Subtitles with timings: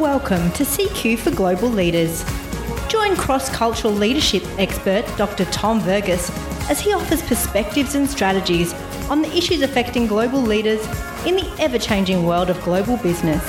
[0.00, 2.24] Welcome to CQ for Global Leaders.
[2.88, 5.44] Join cross cultural leadership expert Dr.
[5.52, 6.30] Tom Verghese
[6.70, 8.72] as he offers perspectives and strategies
[9.10, 10.82] on the issues affecting global leaders
[11.26, 13.42] in the ever changing world of global business.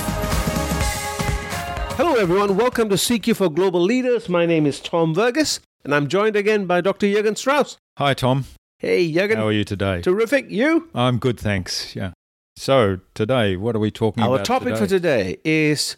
[1.96, 2.58] Hello, everyone.
[2.58, 4.28] Welcome to CQ for Global Leaders.
[4.28, 7.08] My name is Tom Verghese, and I'm joined again by Dr.
[7.08, 7.78] Jürgen Strauss.
[7.98, 8.44] Hi, Tom.
[8.78, 9.38] Hey, Jürgen.
[9.38, 10.02] How are you today?
[10.02, 10.52] Terrific.
[10.52, 10.90] You?
[10.94, 11.96] I'm good, thanks.
[11.96, 12.12] Yeah.
[12.58, 14.40] So, today, what are we talking Our about?
[14.40, 14.80] Our topic today?
[14.80, 15.96] for today is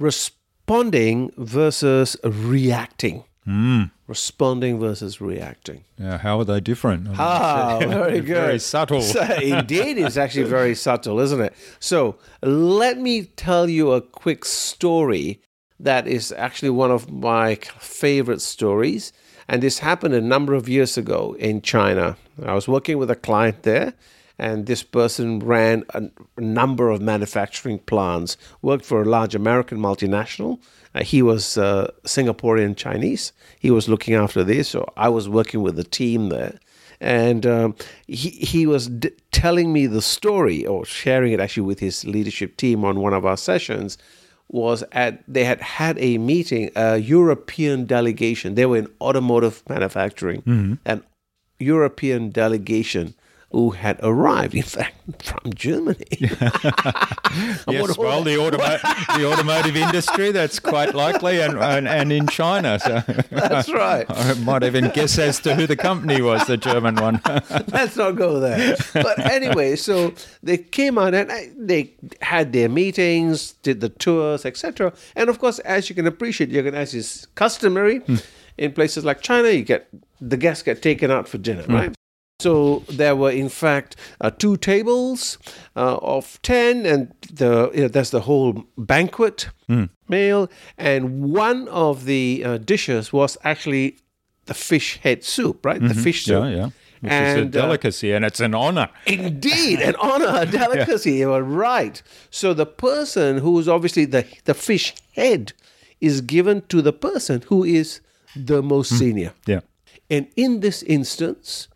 [0.00, 3.24] responding versus reacting.
[3.46, 3.90] Mm.
[4.06, 5.84] Responding versus reacting.
[5.98, 7.08] Yeah, how are they different?
[7.18, 8.34] Ah, very good.
[8.34, 9.02] Very subtle.
[9.02, 11.54] So, indeed, it's actually very subtle, isn't it?
[11.78, 15.40] So, let me tell you a quick story
[15.78, 19.12] that is actually one of my favorite stories.
[19.48, 22.16] And this happened a number of years ago in China.
[22.44, 23.94] I was working with a client there,
[24.40, 26.02] and this person ran a,
[26.40, 30.58] number of manufacturing plants, worked for a large American multinational.
[30.94, 33.32] Uh, he was uh, Singaporean Chinese.
[33.58, 36.58] He was looking after this, so I was working with the team there
[37.00, 37.74] and um,
[38.06, 42.56] he he was d- telling me the story or sharing it actually with his leadership
[42.56, 43.96] team on one of our sessions
[44.48, 50.42] was at they had had a meeting a European delegation they were in automotive manufacturing
[50.84, 51.02] an
[51.58, 53.14] European delegation
[53.50, 60.58] who had arrived in fact from Germany yes, well, the, automo- the automotive industry, that's
[60.58, 62.78] quite likely, and, and, and in China.
[62.78, 66.96] So that's right I might even guess as to who the company was, the German
[66.96, 67.20] one.
[67.72, 68.76] Let's not go there.
[68.92, 71.92] But anyway, so they came out and I- they
[72.22, 74.92] had their meetings, did the tours, etc.
[75.16, 78.16] And of course, as you can appreciate, you can as is customary hmm.
[78.58, 79.88] in places like China, you get
[80.20, 81.74] the guests get taken out for dinner, hmm.
[81.74, 81.94] right?
[82.40, 85.38] So there were, in fact, uh, two tables
[85.76, 89.48] uh, of ten, and the you know, there's the whole banquet
[90.08, 93.98] meal, and one of the uh, dishes was actually
[94.46, 95.80] the fish head soup, right?
[95.80, 96.44] The fish soup.
[96.44, 96.70] yeah, yeah.
[97.00, 98.90] Which And, is a uh, delicacy, and it's an honor.
[99.06, 101.12] Indeed, an honor, a delicacy.
[101.14, 102.02] You are right.
[102.30, 105.52] So the person who is obviously the the fish head
[106.00, 108.00] is given to the person who is
[108.36, 109.32] the most senior.
[109.46, 109.60] Yeah.
[110.10, 111.68] And in this instance,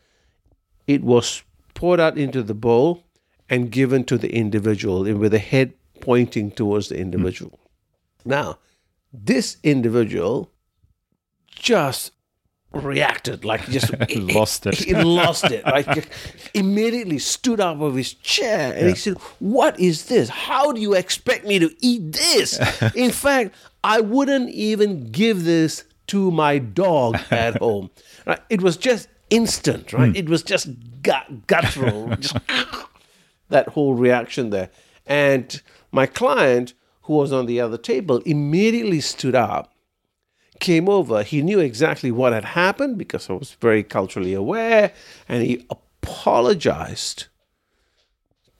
[0.87, 1.43] it was
[1.75, 3.05] poured out into the bowl
[3.49, 7.59] and given to the individual, with the head pointing towards the individual.
[8.25, 8.59] Now,
[9.13, 10.51] this individual
[11.55, 12.13] just
[12.73, 14.75] reacted like just Lost it.
[14.75, 15.65] He lost it.
[15.65, 16.09] Like
[16.55, 20.29] immediately stood up of his chair and he said, "What is this?
[20.29, 22.59] How do you expect me to eat this?
[22.95, 27.91] In fact, I wouldn't even give this to my dog at home."
[28.27, 28.41] Right?
[28.51, 30.11] It was just instant, right?
[30.11, 30.17] Hmm.
[30.17, 30.69] It was just
[31.03, 32.37] gut guttural, just
[33.49, 34.71] that whole reaction there.
[35.07, 35.61] And
[35.93, 39.75] my client, who was on the other table, immediately stood up
[40.61, 41.23] came over.
[41.23, 44.93] He knew exactly what had happened because I was very culturally aware,
[45.29, 47.27] and he apologized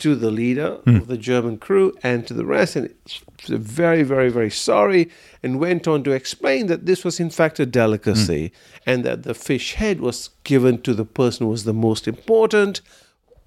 [0.05, 0.99] to the leader of hmm.
[0.99, 5.09] the German crew and to the rest, and it's very, very, very sorry,
[5.43, 8.91] and went on to explain that this was in fact a delicacy, hmm.
[8.91, 12.83] and that the fish head was given to the person who was the most important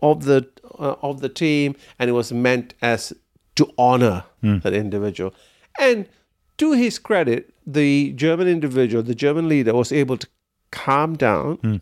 [0.02, 3.14] of the uh, of the team, and it was meant as
[3.54, 4.58] to honor hmm.
[4.64, 5.36] that individual.
[5.78, 6.10] And
[6.58, 10.28] to his credit, the German individual, the German leader, was able to
[10.72, 11.82] calm down,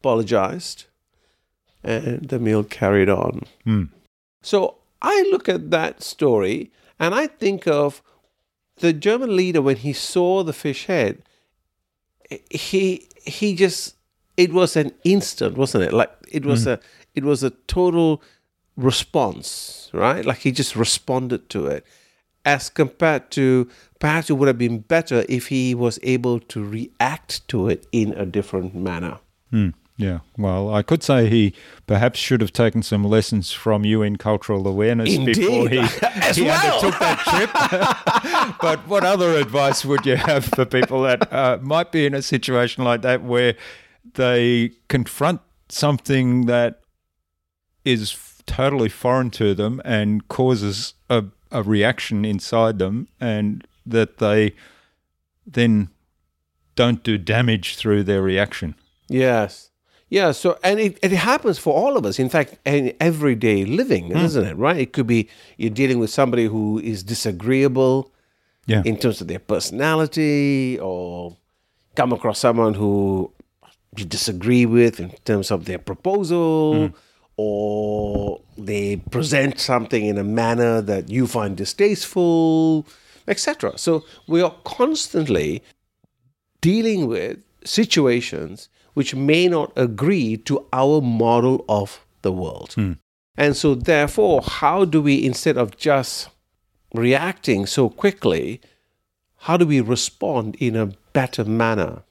[0.00, 0.86] apologized,
[1.84, 3.42] and the meal carried on.
[4.42, 8.02] So I look at that story and I think of
[8.80, 11.22] the German leader when he saw the fish head.
[12.50, 13.96] He he just
[14.36, 15.92] it was an instant, wasn't it?
[15.92, 16.80] Like it was a
[17.14, 18.22] it was a total
[18.76, 20.24] response, right?
[20.24, 21.84] Like he just responded to it,
[22.44, 23.68] as compared to
[23.98, 28.12] perhaps it would have been better if he was able to react to it in
[28.12, 29.18] a different manner.
[29.50, 29.70] Hmm.
[29.98, 31.54] Yeah, well, I could say he
[31.88, 35.82] perhaps should have taken some lessons from you in cultural awareness before he,
[36.34, 36.76] he well.
[36.76, 38.58] undertook that trip.
[38.60, 42.22] but what other advice would you have for people that uh, might be in a
[42.22, 43.56] situation like that where
[44.14, 46.80] they confront something that
[47.84, 48.16] is
[48.46, 54.54] totally foreign to them and causes a, a reaction inside them, and that they
[55.44, 55.88] then
[56.76, 58.76] don't do damage through their reaction?
[59.08, 59.70] Yes.
[60.10, 62.18] Yeah, so and it, it happens for all of us.
[62.18, 64.18] In fact, in everyday living, hmm.
[64.18, 64.56] isn't it?
[64.56, 64.78] Right?
[64.78, 68.10] It could be you're dealing with somebody who is disagreeable
[68.66, 68.82] Yeah.
[68.84, 71.36] in terms of their personality, or
[71.94, 73.32] come across someone who
[73.96, 76.94] you disagree with in terms of their proposal, hmm.
[77.36, 82.86] or they present something in a manner that you find distasteful,
[83.26, 83.76] etc.
[83.76, 85.62] So we are constantly
[86.60, 88.68] dealing with situations
[88.98, 92.74] which may not agree to our model of the world.
[93.36, 96.30] And so, therefore, how do we, instead of just
[96.92, 98.60] reacting so quickly,
[99.46, 102.02] how do we respond in a better manner?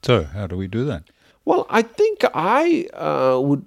[0.00, 1.02] So, how do we do that?
[1.44, 3.66] Well, I think I uh, would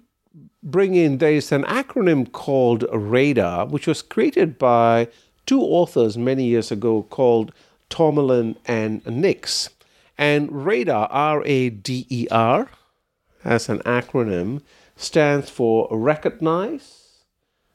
[0.64, 5.08] bring in there's an acronym called RADAR, which was created by
[5.46, 7.54] two authors many years ago called
[7.92, 9.70] Tomerlin and Nix.
[10.20, 12.68] And RADAR, R A D E R,
[13.46, 14.62] as an acronym,
[14.98, 17.24] stands for recognize,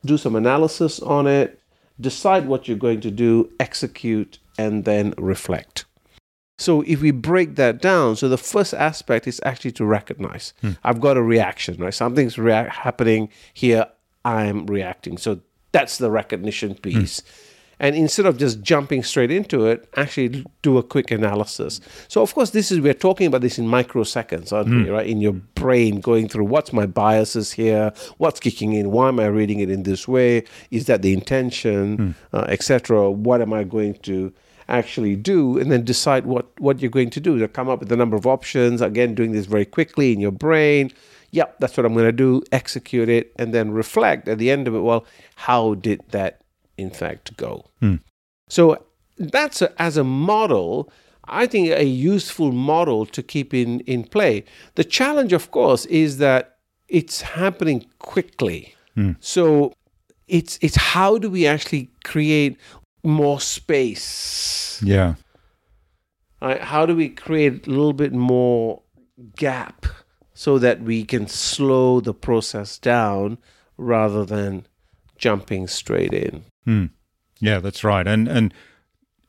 [0.04, 1.58] do some analysis on it,
[1.98, 5.86] decide what you're going to do, execute, and then reflect.
[6.58, 10.52] So if we break that down, so the first aspect is actually to recognize.
[10.60, 10.72] Hmm.
[10.84, 11.94] I've got a reaction, right?
[11.94, 13.86] Something's rea- happening here.
[14.22, 15.16] I'm reacting.
[15.16, 15.40] So
[15.72, 17.20] that's the recognition piece.
[17.20, 17.53] Hmm.
[17.80, 21.80] And instead of just jumping straight into it, actually do a quick analysis.
[22.08, 24.90] So of course, this is we're talking about this in microseconds, aren't we?
[24.90, 25.06] Right?
[25.06, 29.26] In your brain, going through what's my biases here, what's kicking in, why am I
[29.26, 30.44] reading it in this way?
[30.70, 33.10] Is that the intention, uh, etc.
[33.10, 34.32] What am I going to
[34.68, 35.58] actually do?
[35.58, 37.38] And then decide what what you're going to do.
[37.38, 40.32] To come up with a number of options again doing this very quickly in your
[40.32, 40.90] brain.
[41.32, 42.42] Yep that's what i'm going to do.
[42.52, 44.80] Execute it and then reflect at the end of it.
[44.80, 45.04] Well
[45.34, 46.40] how did that
[46.76, 47.66] in fact go.
[47.80, 47.96] Hmm.
[48.48, 48.84] So
[49.18, 50.90] that's a, as a model
[51.26, 54.44] i think a useful model to keep in in play.
[54.74, 58.74] The challenge of course is that it's happening quickly.
[58.94, 59.12] Hmm.
[59.20, 59.72] So
[60.28, 62.58] it's it's how do we actually create
[63.02, 64.80] more space?
[64.82, 65.14] Yeah.
[66.40, 66.60] right?
[66.60, 68.82] How do we create a little bit more
[69.36, 69.86] gap
[70.34, 73.38] so that we can slow the process down
[73.76, 74.66] rather than
[75.16, 76.44] jumping straight in?
[76.64, 76.86] Hmm.
[77.40, 78.06] Yeah, that's right.
[78.06, 78.54] And and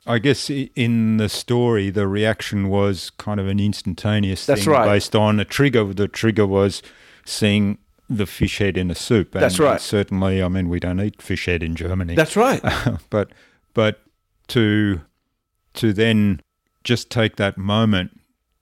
[0.06, 4.86] I guess in the story, the reaction was kind of an instantaneous That's thing right.
[4.86, 5.84] based on a trigger.
[5.94, 6.84] The trigger was
[7.26, 9.34] seeing the fish head in a soup.
[9.34, 9.82] And That's right.
[9.82, 12.14] Certainly, I mean, we don't eat fish head in Germany.
[12.14, 12.62] That's right.
[13.10, 13.32] but
[13.74, 14.02] but
[14.50, 15.02] to
[15.74, 16.40] to then
[16.84, 18.20] just take that moment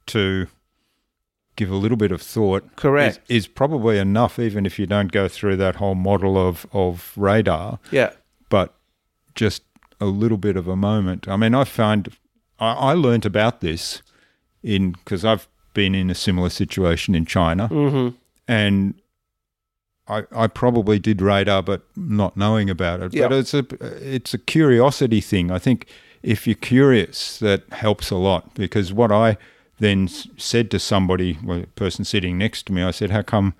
[0.08, 0.48] to
[1.56, 3.20] give a little bit of thought Correct.
[3.30, 7.14] is, is probably enough even if you don't go through that whole model of of
[7.16, 8.12] radar Yeah.
[8.50, 8.74] but
[9.36, 9.64] just
[10.02, 12.10] a little bit of a moment i mean i find
[12.60, 14.02] i, I learned about this
[14.64, 18.16] in because i've been in a similar situation in china Mm-hmm.
[18.48, 18.96] and
[20.06, 23.14] I, I probably did radar, but not knowing about it.
[23.14, 23.30] Yeah.
[23.30, 23.66] But it's a
[24.16, 25.50] it's a curiosity thing.
[25.50, 25.88] I think
[26.22, 28.54] if you're curious, that helps a lot.
[28.54, 29.38] Because what I
[29.84, 30.08] then
[30.38, 33.54] said to somebody, well, a person sitting next to me, I said, "How come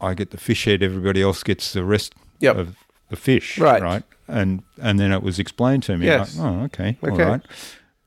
[0.00, 2.56] I get the fish head, everybody else gets the rest Yep.
[2.56, 2.76] of
[3.08, 3.82] the fish?" Right.
[3.82, 4.02] right.
[4.28, 6.06] And and then it was explained to me.
[6.06, 6.36] Yes.
[6.36, 7.24] like, oh, okay, all Okay.
[7.24, 7.42] right.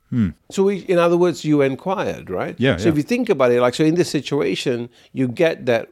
[0.10, 0.30] Hmm.
[0.52, 2.56] So, we, in other words, you inquired, right?
[2.60, 5.90] Yeah, So, if you think about it, like, so in this situation, you get that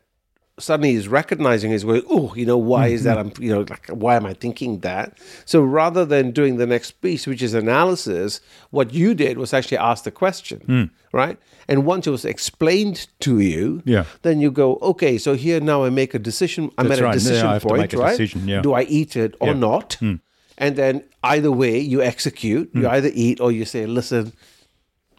[0.60, 3.18] suddenly he's recognizing is going, oh, you know, why is that?
[3.18, 3.38] Mm-hmm.
[3.38, 5.18] I'm, you know, like, why am I thinking that?
[5.46, 8.40] So, rather than doing the next piece, which is analysis,
[8.70, 10.90] what you did was actually ask the question, mm.
[11.12, 11.40] right?
[11.68, 14.06] And once it was explained to you, Yeah.
[14.22, 16.70] then you go, okay, so here now I make a decision.
[16.78, 17.14] I'm That's at a right.
[17.14, 18.10] Decision I have to point, right?
[18.12, 18.62] decision, yeah.
[18.62, 19.54] Do I eat it or Yeah.
[19.54, 19.98] Not?
[20.02, 20.20] Mm.
[20.58, 22.70] And then either way, you execute.
[22.76, 22.90] You mm.
[22.90, 24.34] either eat or you say, listen,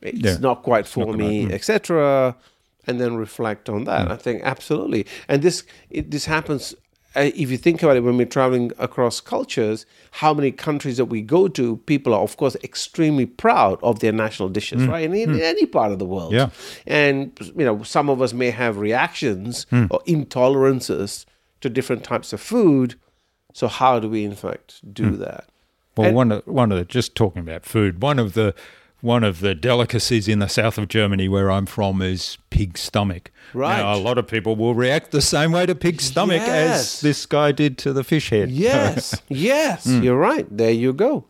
[0.00, 2.36] it's not quite for me, etc.
[2.86, 4.06] And then reflect on that.
[4.06, 4.12] Hmm.
[4.12, 5.06] I think absolutely.
[5.28, 6.74] And this it, this happens.
[7.16, 11.04] Uh, if you think about it, when we're traveling across cultures, how many countries that
[11.04, 14.90] we go to, people are of course extremely proud of their national dishes, hmm.
[14.90, 15.04] right?
[15.04, 15.40] In, in hmm.
[15.40, 16.50] any part of the world, Yeah.
[16.86, 21.24] And you know, some of us may have reactions or intolerances
[21.60, 22.96] to different types of food.
[23.52, 25.48] So how do we, in fact, do that?
[25.96, 28.54] Well, And- one of one of the just talking about food, one of the
[29.04, 33.30] one of the delicacies in the south of Germany where I'm from is pig stomach.
[33.52, 33.76] Right.
[33.76, 36.94] Now, a lot of people will react the same way to pig stomach Yes.
[36.96, 38.50] as this guy did to the fish head.
[38.50, 40.46] Yes, yes, you're right.
[40.50, 41.26] There you go.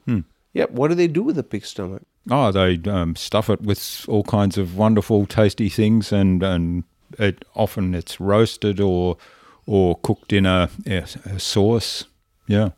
[0.52, 0.70] Yep.
[0.70, 2.02] What do they do with the pig stomach?
[2.30, 6.84] Oh, they um, stuff it with all kinds of wonderful, tasty things, and and
[7.18, 9.16] it often it's roasted or
[9.66, 12.04] or cooked in a, a, a sauce.
[12.46, 12.68] Yeah,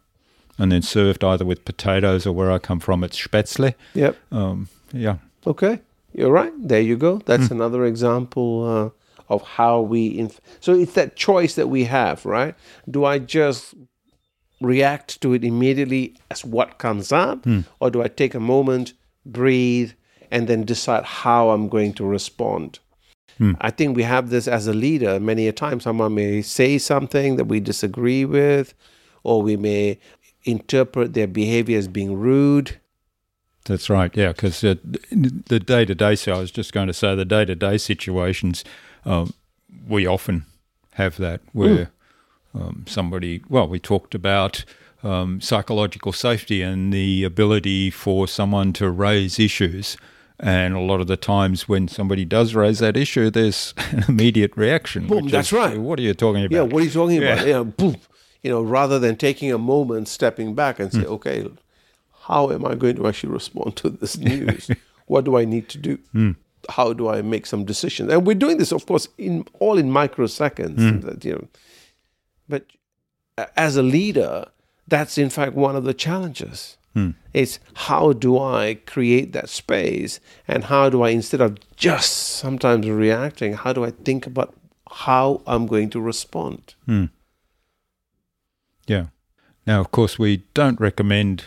[0.58, 3.74] and then served either with potatoes or where I come from, it's spätzle.
[3.94, 4.16] Yep.
[4.32, 5.16] Um, yeah,
[5.46, 5.80] Okay,
[6.12, 6.52] you're right.
[6.58, 7.22] There you go.
[7.24, 7.54] That's hmm.
[7.54, 10.18] another example uh, of how we.
[10.18, 12.54] Inf- so it's that choice that we have, right?
[12.90, 13.74] Do I just
[14.60, 17.60] react to it immediately as what comes up, hmm.
[17.80, 19.92] or do I take a moment, breathe,
[20.30, 22.80] and then decide how I'm going to respond?
[23.38, 23.52] Hmm.
[23.60, 25.20] I think we have this as a leader.
[25.20, 28.74] Many a time, someone may say something that we disagree with,
[29.22, 30.00] or we may
[30.44, 32.80] interpret their behavior as being rude.
[33.66, 34.16] That's right.
[34.16, 34.76] Yeah, because uh,
[35.10, 36.16] the day to day.
[36.16, 38.64] So I was just going to say the day to day situations.
[39.04, 39.34] Um,
[39.88, 40.46] we often
[40.94, 41.90] have that where
[42.54, 43.42] um, somebody.
[43.48, 44.64] Well, we talked about
[45.02, 49.96] um, psychological safety and the ability for someone to raise issues.
[50.38, 54.54] And a lot of the times when somebody does raise that issue, there's an immediate
[54.56, 55.06] reaction.
[55.06, 55.78] Boom, that's is, right.
[55.78, 56.54] What are you talking about?
[56.54, 57.38] Yeah, what are you talking about?
[57.38, 57.44] Yeah.
[57.44, 57.96] You know, boom.
[58.42, 61.12] You know, rather than taking a moment, stepping back and say, Hmm.
[61.14, 61.48] okay,
[62.26, 64.70] how am I going to actually respond to this news?
[65.06, 65.98] what do I need to do?
[66.12, 66.32] Hmm.
[66.68, 68.12] How do I make some decisions?
[68.12, 70.78] And we're doing this, of course, in all in microseconds.
[70.78, 71.00] Hmm.
[71.06, 71.48] That, you know,
[72.48, 72.64] but
[73.56, 74.46] as a leader,
[74.88, 76.76] that's in fact one of the challenges.
[77.34, 80.18] It's how do I create that space,
[80.48, 84.54] and how do I, instead of just sometimes reacting, how do I think about
[84.90, 86.74] how I'm going to respond?
[88.86, 89.08] Yeah.
[89.66, 91.44] Now, of course, we don't recommend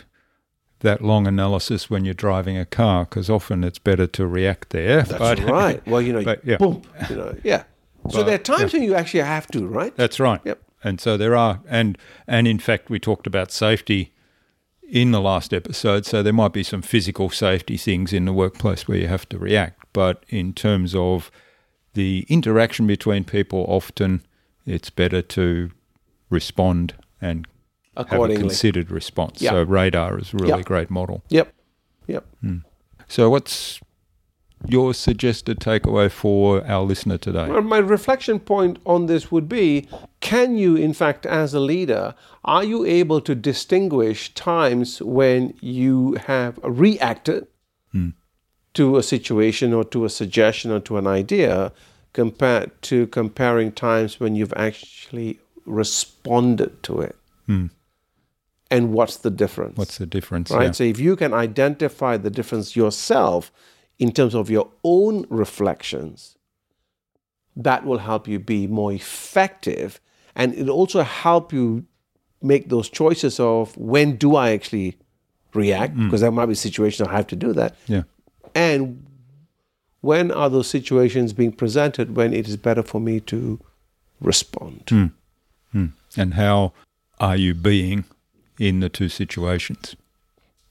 [0.80, 5.02] that long analysis when you're driving a car because often it's better to react there.
[5.02, 5.86] That's but- right.
[5.86, 6.56] Well, you know, but, yeah.
[6.56, 6.82] boom.
[7.08, 7.64] You know, yeah.
[8.08, 9.94] So But, there are times when you actually have to, right?
[9.94, 10.40] That's right.
[10.44, 10.62] Yep.
[10.82, 14.12] And so there are, and and in fact, we talked about safety
[14.82, 16.06] in the last episode.
[16.06, 19.38] So there might be some physical safety things in the workplace where you have to
[19.38, 21.30] react, but in terms of
[21.92, 24.22] the interaction between people, often
[24.64, 25.70] it's better to
[26.30, 27.46] respond and
[27.96, 28.42] have a Accordingly.
[28.42, 29.42] considered response.
[29.42, 29.50] Yeah.
[29.50, 30.64] So radar is a really Yep.
[30.64, 31.22] great model.
[31.28, 31.52] Yep.
[32.06, 32.26] Yep.
[32.40, 32.56] Hmm.
[33.08, 33.80] So what's
[34.66, 37.48] your suggested takeaway for our listener today?
[37.48, 39.88] Well, my reflection point on this would be
[40.20, 46.14] can you, in fact, as a leader, are you able to distinguish times when you
[46.26, 47.46] have reacted
[47.92, 48.10] hmm.
[48.74, 51.72] to a situation or to a suggestion or to an idea
[52.12, 57.16] compared to comparing times when you've actually responded to it?
[57.46, 57.66] Hmm.
[58.70, 59.76] And what's the difference?
[59.76, 60.50] What's the difference?
[60.50, 60.66] right?
[60.66, 60.70] Yeah.
[60.72, 63.50] So if you can identify the difference yourself
[63.98, 66.36] in terms of your own reflections,
[67.56, 70.00] that will help you be more effective
[70.34, 71.84] and it'll also help you
[72.42, 74.96] make those choices of when do I actually
[75.52, 76.04] react mm.
[76.06, 78.02] because there might be situations I have to do that yeah.
[78.54, 79.04] and
[80.00, 83.60] when are those situations being presented when it is better for me to
[84.20, 85.06] respond hmm.
[85.72, 85.86] Hmm.
[86.16, 86.72] And how
[87.18, 88.04] are you being
[88.60, 89.96] in the two situations?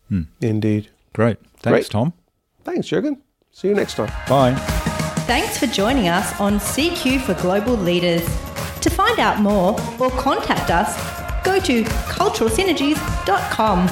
[0.07, 0.21] Hmm.
[0.39, 1.37] indeed Great.
[1.57, 1.91] Thanks, Great.
[1.91, 2.13] Tom.
[2.63, 3.17] thanks Jürgen
[3.51, 4.55] see you next time Bye.
[5.27, 8.23] Thanks for joining us on CQ for Global Leaders.
[8.81, 10.95] To find out more or contact us,
[11.43, 13.87] go to culturalsynergies.com.